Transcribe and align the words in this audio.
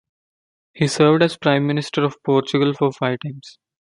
He 0.73 0.87
served 0.87 1.21
as 1.21 1.37
Prime 1.37 1.67
Minister 1.67 2.03
of 2.03 2.17
Portugal 2.25 2.73
for 2.73 2.91
five 2.91 3.19
times. 3.23 3.59